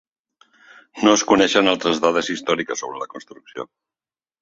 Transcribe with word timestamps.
No 1.03 1.13
es 1.17 1.25
coneixen 1.33 1.71
altres 1.75 2.03
dades 2.07 2.33
històriques 2.37 2.85
sobre 2.85 3.01
la 3.05 3.11
construcció. 3.15 3.73